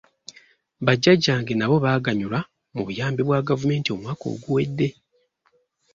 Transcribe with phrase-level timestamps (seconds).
[0.85, 2.39] Bajjajjange nabo baaganyulwa
[2.75, 4.87] mu buyambi bwa gavumenti omwaka oguwedde.